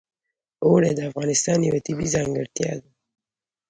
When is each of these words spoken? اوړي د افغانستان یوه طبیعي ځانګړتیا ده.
اوړي 0.65 0.91
د 0.95 0.99
افغانستان 1.09 1.59
یوه 1.67 1.79
طبیعي 1.87 2.11
ځانګړتیا 2.15 2.71
ده. 2.79 2.87